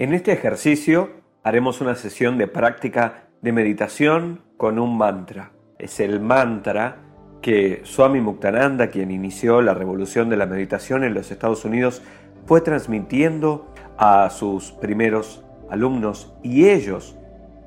[0.00, 1.10] En este ejercicio
[1.42, 5.52] haremos una sesión de práctica de meditación con un mantra.
[5.78, 7.02] Es el mantra
[7.42, 12.00] que Swami Muktananda, quien inició la revolución de la meditación en los Estados Unidos,
[12.46, 17.18] fue transmitiendo a sus primeros alumnos y ellos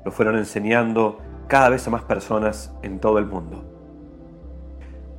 [0.04, 3.64] lo fueron enseñando cada vez a más personas en todo el mundo.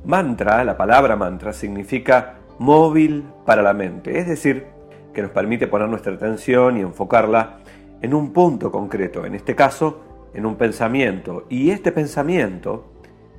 [0.04, 4.75] Mantra, la palabra mantra, significa móvil para la mente, es decir,
[5.16, 7.60] que nos permite poner nuestra atención y enfocarla
[8.02, 10.02] en un punto concreto, en este caso,
[10.34, 11.46] en un pensamiento.
[11.48, 12.92] Y este pensamiento,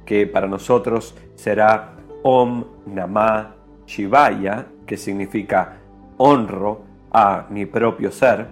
[0.03, 1.93] que para nosotros será
[2.23, 3.53] Om Namah
[3.85, 5.77] Shivaya, que significa
[6.17, 8.47] honro a mi propio ser,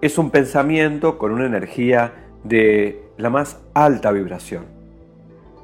[0.00, 4.64] es un pensamiento con una energía de la más alta vibración.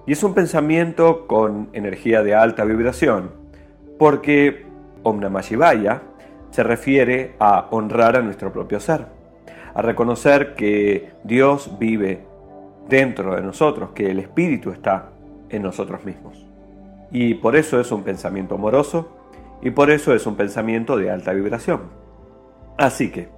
[0.07, 3.33] Y es un pensamiento con energía de alta vibración,
[3.99, 4.65] porque
[5.03, 6.03] Om Namah Shivaya
[6.53, 9.07] se refiere a honrar a nuestro propio ser,
[9.75, 12.25] a reconocer que Dios vive
[12.89, 15.11] dentro de nosotros, que el Espíritu está
[15.49, 16.47] en nosotros mismos.
[17.11, 19.09] Y por eso es un pensamiento amoroso
[19.63, 21.81] y por eso es un pensamiento de alta vibración.
[22.77, 23.29] Así que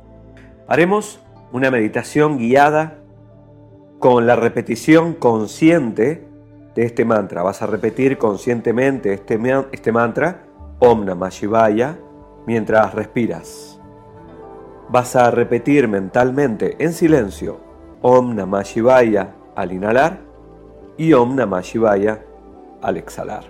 [0.66, 1.20] haremos
[1.52, 2.98] una meditación guiada
[4.00, 6.26] con la repetición consciente
[6.74, 7.42] de este mantra.
[7.42, 9.38] Vas a repetir conscientemente este,
[9.70, 10.46] este mantra,
[10.80, 11.98] Om Namah Shivaya,
[12.46, 13.80] mientras respiras.
[14.88, 17.60] Vas a repetir mentalmente en silencio
[18.02, 20.20] Om Namah Shivaya al inhalar
[20.96, 22.22] y Om Namah Shivaya
[22.82, 23.44] al exhalar.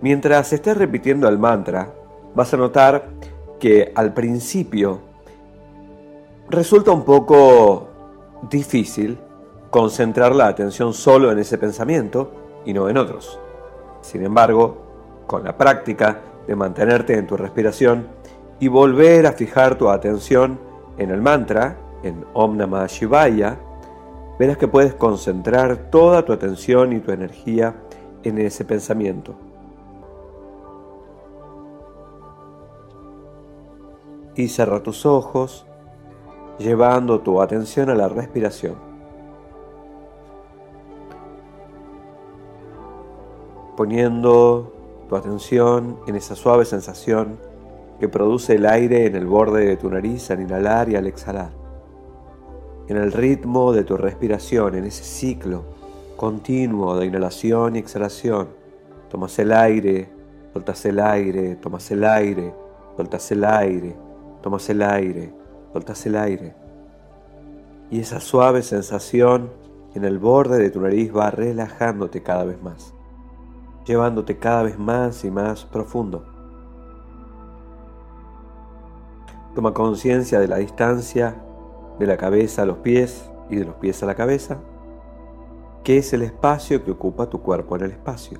[0.00, 1.92] Mientras estés repitiendo el mantra,
[2.34, 3.08] vas a notar
[3.58, 5.00] que al principio
[6.48, 7.88] resulta un poco
[8.50, 9.18] difícil
[9.70, 12.32] concentrar la atención solo en ese pensamiento
[12.64, 13.38] y no en otros.
[14.00, 14.78] Sin embargo,
[15.26, 18.08] con la práctica de mantenerte en tu respiración
[18.58, 20.58] y volver a fijar tu atención
[20.96, 23.56] en el mantra, en Om Namah Shivaya,
[24.38, 27.76] verás que puedes concentrar toda tu atención y tu energía
[28.24, 29.36] en ese pensamiento.
[34.34, 35.66] Y cierra tus ojos,
[36.58, 38.88] llevando tu atención a la respiración.
[43.78, 44.72] poniendo
[45.08, 47.38] tu atención en esa suave sensación
[47.98, 51.50] que produce el aire en el borde de tu nariz al inhalar y al exhalar,
[52.88, 55.64] en el ritmo de tu respiración, en ese ciclo
[56.16, 58.48] continuo de inhalación y exhalación.
[59.10, 60.08] Tomas el aire,
[60.52, 62.54] soltas el aire, tomas el aire,
[62.96, 63.96] soltas el aire,
[64.42, 65.32] tomas el aire,
[65.72, 66.54] soltas el aire.
[67.90, 69.50] Y esa suave sensación
[69.94, 72.97] en el borde de tu nariz va relajándote cada vez más
[73.88, 76.24] llevándote cada vez más y más profundo.
[79.54, 81.42] Toma conciencia de la distancia
[81.98, 84.58] de la cabeza a los pies y de los pies a la cabeza,
[85.82, 88.38] que es el espacio que ocupa tu cuerpo en el espacio.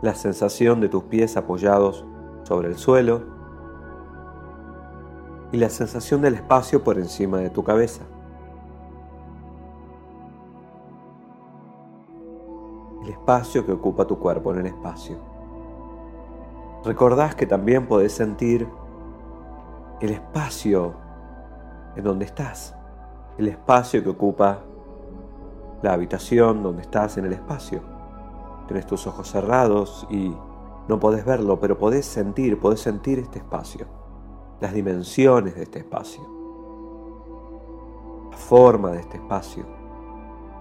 [0.00, 2.06] La sensación de tus pies apoyados
[2.44, 3.22] sobre el suelo
[5.50, 8.02] y la sensación del espacio por encima de tu cabeza.
[13.22, 15.16] Espacio que ocupa tu cuerpo en el espacio.
[16.84, 18.66] Recordás que también podés sentir
[20.00, 20.94] el espacio
[21.94, 22.74] en donde estás,
[23.38, 24.58] el espacio que ocupa
[25.82, 27.80] la habitación donde estás en el espacio.
[28.66, 30.34] Tienes tus ojos cerrados y
[30.88, 33.86] no podés verlo, pero podés sentir, podés sentir este espacio,
[34.60, 36.22] las dimensiones de este espacio,
[38.32, 39.64] la forma de este espacio,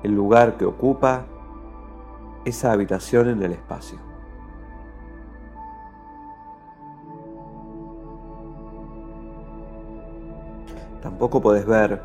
[0.03, 1.25] el lugar que ocupa
[2.45, 3.99] esa habitación en el espacio.
[11.01, 12.01] Tampoco podés ver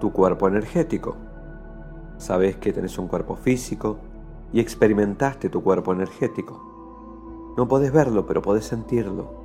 [0.00, 1.16] tu cuerpo energético.
[2.16, 3.98] Sabes que tenés un cuerpo físico
[4.52, 7.54] y experimentaste tu cuerpo energético.
[7.56, 9.40] No podés verlo, pero podés sentirlo.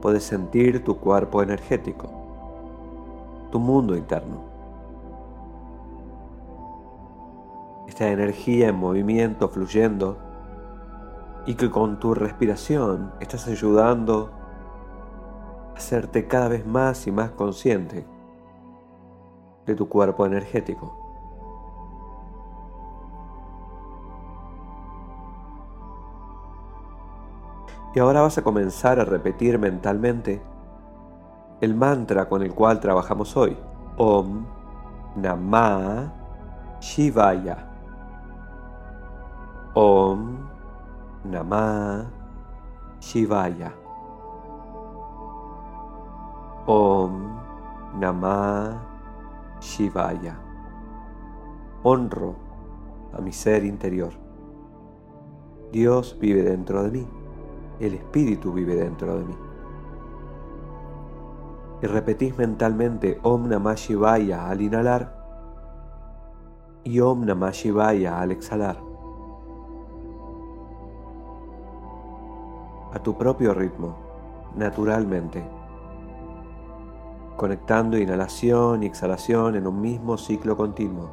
[0.00, 2.08] Podés sentir tu cuerpo energético,
[3.50, 4.45] tu mundo interno.
[7.96, 10.18] Esta energía en movimiento fluyendo
[11.46, 14.32] y que con tu respiración estás ayudando
[15.72, 18.06] a hacerte cada vez más y más consciente
[19.64, 20.94] de tu cuerpo energético.
[27.94, 30.42] Y ahora vas a comenzar a repetir mentalmente
[31.62, 33.56] el mantra con el cual trabajamos hoy.
[33.96, 34.44] Om
[35.16, 36.12] Namah
[36.78, 37.75] Shivaya.
[39.76, 40.40] Om
[41.28, 42.08] Namah
[42.96, 43.68] Shivaya.
[46.64, 47.12] Om
[48.00, 48.80] Namah
[49.60, 50.32] Shivaya.
[51.84, 52.32] Honro
[53.12, 54.16] a mi ser interior.
[55.72, 57.06] Dios vive dentro de mí.
[57.78, 59.36] El Espíritu vive dentro de mí.
[61.82, 65.12] Y repetís mentalmente Om Namah Shivaya al inhalar
[66.82, 68.85] y Om Namah Shivaya al exhalar.
[72.96, 73.94] A tu propio ritmo,
[74.54, 75.44] naturalmente
[77.36, 81.10] conectando inhalación y exhalación en un mismo ciclo continuo.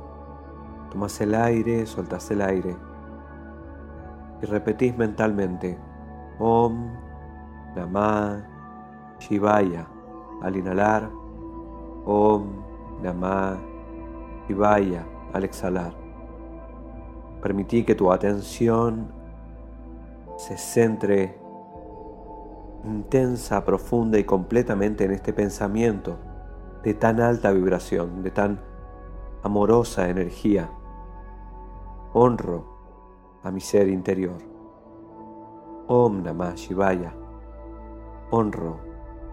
[0.89, 2.73] Tomas el aire, soltas el aire
[4.41, 5.77] y repetís mentalmente
[6.39, 6.87] Om
[7.75, 8.47] Namah
[9.19, 9.85] Shivaya
[10.41, 11.11] al inhalar,
[12.05, 12.47] Om
[13.01, 13.57] Namah
[14.47, 15.93] Shivaya al exhalar.
[17.41, 19.11] Permití que tu atención
[20.37, 21.42] se centre
[22.83, 26.17] intensa, profunda y completamente en este pensamiento
[26.83, 28.59] de tan alta vibración, de tan
[29.41, 30.69] amorosa energía.
[32.13, 32.65] Honro
[33.43, 34.37] a mi ser interior.
[35.87, 37.13] Om Namah Shivaya.
[38.31, 38.79] Honro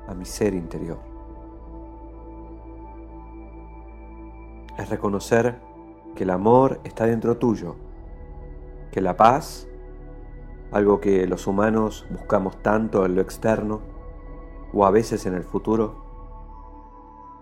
[0.06, 0.98] a mi ser interior.
[4.78, 5.60] Es reconocer
[6.14, 7.76] que el amor está dentro tuyo,
[8.90, 9.68] que la paz
[10.72, 13.80] algo que los humanos buscamos tanto en lo externo
[14.72, 16.04] o a veces en el futuro,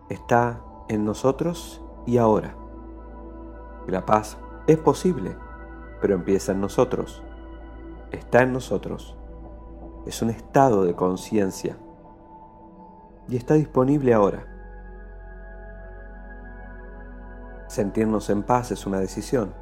[0.09, 2.55] está en nosotros y ahora.
[3.87, 5.37] La paz es posible,
[6.01, 7.23] pero empieza en nosotros,
[8.13, 9.17] está en nosotros,
[10.07, 11.77] es un estado de conciencia
[13.29, 14.47] y está disponible ahora.
[17.67, 19.53] Sentirnos en paz es una decisión.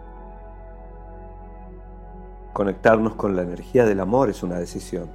[2.56, 5.10] Conectarnos con la energía del amor es una decisión.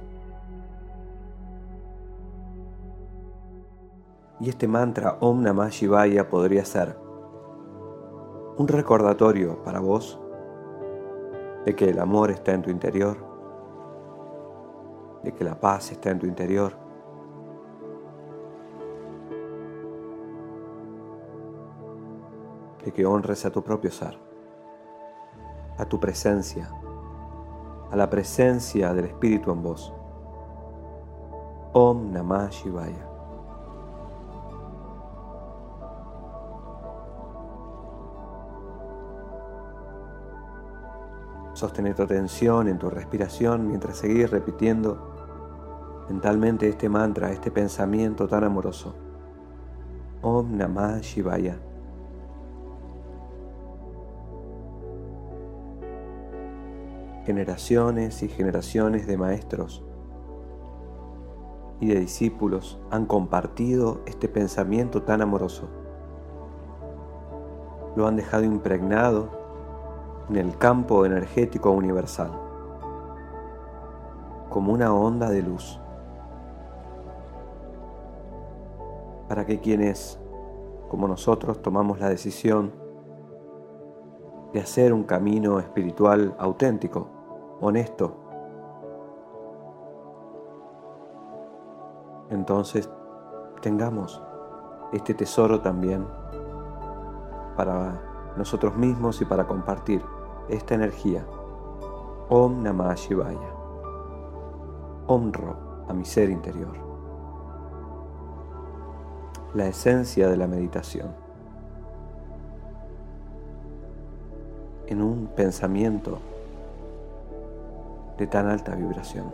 [4.38, 6.96] Y este mantra Om Namah Shivaya podría ser
[8.56, 10.20] un recordatorio para vos
[11.64, 13.16] de que el amor está en tu interior,
[15.24, 16.74] de que la paz está en tu interior.
[22.84, 24.16] De que honres a tu propio ser,
[25.76, 26.70] a tu presencia,
[27.92, 29.92] a la presencia del Espíritu en vos.
[31.74, 33.06] Om Namah Shivaya.
[41.52, 48.44] Sostener tu atención en tu respiración mientras seguís repitiendo mentalmente este mantra, este pensamiento tan
[48.44, 48.94] amoroso.
[50.22, 51.71] Om Namah Shivaya.
[57.24, 59.82] Generaciones y generaciones de maestros
[61.80, 65.68] y de discípulos han compartido este pensamiento tan amoroso.
[67.96, 69.28] Lo han dejado impregnado
[70.30, 72.30] en el campo energético universal,
[74.48, 75.80] como una onda de luz,
[79.28, 80.20] para que quienes,
[80.88, 82.81] como nosotros, tomamos la decisión
[84.52, 87.08] de hacer un camino espiritual auténtico,
[87.60, 88.16] honesto.
[92.30, 92.90] Entonces
[93.60, 94.22] tengamos
[94.92, 96.06] este tesoro también
[97.56, 98.00] para
[98.36, 100.02] nosotros mismos y para compartir
[100.48, 101.24] esta energía.
[102.28, 103.54] Om Namah Shivaya.
[105.06, 106.72] Honro a mi ser interior.
[109.54, 111.21] La esencia de la meditación.
[114.86, 116.18] En un pensamiento
[118.18, 119.32] de tan alta vibración.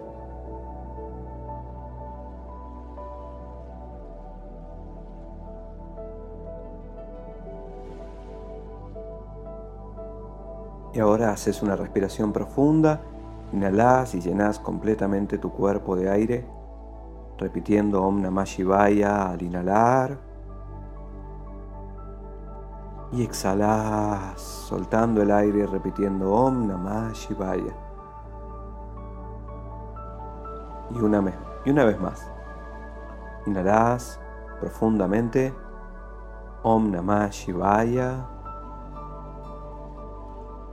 [10.95, 13.01] Y ahora haces una respiración profunda,
[13.53, 16.47] inhalas y llenas completamente tu cuerpo de aire,
[17.39, 20.28] repitiendo Om Namah Shivaya al inhalar
[23.11, 27.75] y exhalas, soltando el aire y repitiendo Om Namah Shivaya.
[30.91, 31.35] Y una, vez,
[31.65, 32.31] y una vez más.
[33.47, 34.21] Inhalas
[34.61, 35.55] profundamente.
[36.63, 38.27] Om Namah Shivaya.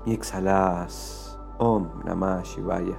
[0.05, 1.39] Y exhalas.
[1.57, 2.97] Om Namah Shivaya.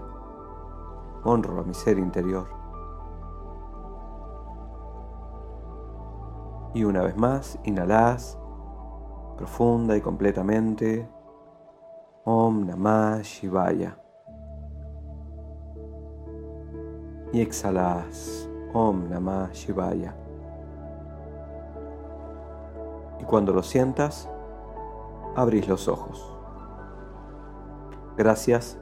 [1.24, 2.46] Honro a mi ser interior.
[6.72, 8.38] Y una vez más, inhalas
[9.36, 11.08] profunda y completamente.
[12.24, 13.98] Om Namah Shivaya.
[17.32, 18.48] Y exhalas.
[18.72, 20.26] Om Namah Shivaya.
[23.26, 24.28] cuando lo sientas,
[25.34, 26.32] abrís los ojos.
[28.16, 28.78] Gracias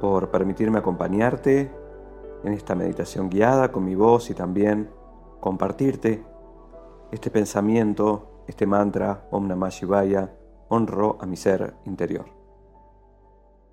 [0.00, 1.70] por permitirme acompañarte
[2.44, 4.90] en esta meditación guiada con mi voz y también
[5.40, 6.24] compartirte
[7.10, 10.36] este pensamiento, este mantra Om Namah Shivaya,
[10.68, 12.26] honro a mi ser interior.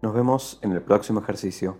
[0.01, 1.77] Nos vemos en el próximo ejercicio.